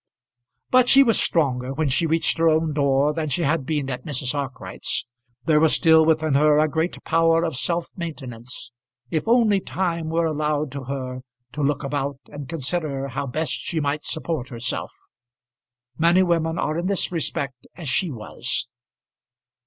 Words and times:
But 0.71 0.89
she 0.89 1.03
was 1.03 1.21
stronger 1.21 1.75
when 1.75 1.87
she 1.87 2.07
reached 2.07 2.39
her 2.39 2.49
own 2.49 2.73
door 2.73 3.13
than 3.13 3.29
she 3.29 3.43
had 3.43 3.67
been 3.67 3.87
at 3.91 4.03
Mrs. 4.03 4.33
Arkwright's. 4.33 5.05
There 5.45 5.59
was 5.59 5.73
still 5.75 6.03
within 6.05 6.33
her 6.33 6.57
a 6.57 6.67
great 6.67 7.03
power 7.03 7.43
of 7.43 7.55
self 7.55 7.85
maintenance, 7.95 8.71
if 9.11 9.27
only 9.27 9.59
time 9.59 10.09
were 10.09 10.25
allowed 10.25 10.71
to 10.71 10.85
her 10.85 11.19
to 11.51 11.61
look 11.61 11.83
about 11.83 12.17
and 12.31 12.49
consider 12.49 13.09
how 13.09 13.27
best 13.27 13.51
she 13.51 13.79
might 13.79 14.03
support 14.03 14.49
herself. 14.49 14.91
Many 15.99 16.23
women 16.23 16.57
are 16.57 16.79
in 16.79 16.87
this 16.87 17.11
respect 17.11 17.67
as 17.75 17.87
she 17.87 18.09
was. 18.09 18.67